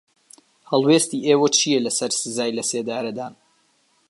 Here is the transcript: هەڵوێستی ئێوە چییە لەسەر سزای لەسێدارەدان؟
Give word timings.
هەڵوێستی 0.69 1.23
ئێوە 1.27 1.47
چییە 1.57 1.79
لەسەر 1.85 2.11
سزای 2.21 2.55
لەسێدارەدان؟ 2.59 3.33